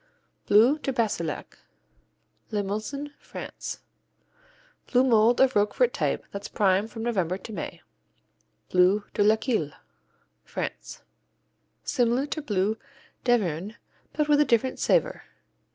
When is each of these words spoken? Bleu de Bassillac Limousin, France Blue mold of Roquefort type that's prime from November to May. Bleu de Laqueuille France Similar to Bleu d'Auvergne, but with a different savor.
Bleu 0.47 0.79
de 0.79 0.91
Bassillac 0.91 1.59
Limousin, 2.49 3.13
France 3.19 3.81
Blue 4.87 5.03
mold 5.03 5.39
of 5.39 5.55
Roquefort 5.55 5.93
type 5.93 6.25
that's 6.31 6.47
prime 6.47 6.87
from 6.87 7.03
November 7.03 7.37
to 7.37 7.53
May. 7.53 7.83
Bleu 8.71 9.03
de 9.13 9.21
Laqueuille 9.23 9.75
France 10.43 11.03
Similar 11.83 12.25
to 12.25 12.41
Bleu 12.41 12.77
d'Auvergne, 13.25 13.75
but 14.13 14.27
with 14.27 14.39
a 14.41 14.45
different 14.45 14.79
savor. 14.79 15.21